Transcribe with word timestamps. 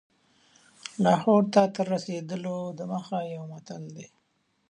لاهور 1.03 1.43
ته 1.53 1.61
تر 1.75 1.85
رسېدلو 1.95 2.57
دمخه 2.79 3.19
یو 3.33 3.43
متل 3.51 3.83
دی. 3.95 4.07